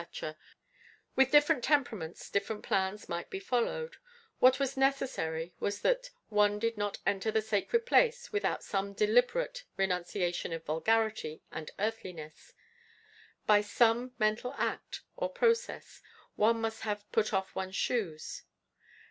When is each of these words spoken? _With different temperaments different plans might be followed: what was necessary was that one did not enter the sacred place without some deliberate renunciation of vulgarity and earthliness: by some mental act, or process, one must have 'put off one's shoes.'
_With 1.15 1.29
different 1.29 1.63
temperaments 1.63 2.31
different 2.31 2.63
plans 2.63 3.07
might 3.07 3.29
be 3.29 3.39
followed: 3.39 3.97
what 4.39 4.59
was 4.59 4.75
necessary 4.75 5.53
was 5.59 5.81
that 5.81 6.09
one 6.29 6.57
did 6.57 6.75
not 6.75 6.97
enter 7.05 7.29
the 7.29 7.43
sacred 7.43 7.85
place 7.85 8.31
without 8.31 8.63
some 8.63 8.93
deliberate 8.93 9.63
renunciation 9.77 10.53
of 10.53 10.65
vulgarity 10.65 11.43
and 11.51 11.69
earthliness: 11.77 12.55
by 13.45 13.61
some 13.61 14.15
mental 14.17 14.55
act, 14.57 15.01
or 15.15 15.29
process, 15.29 16.01
one 16.35 16.59
must 16.59 16.81
have 16.81 17.05
'put 17.11 17.31
off 17.31 17.53
one's 17.53 17.75
shoes.' 17.75 18.41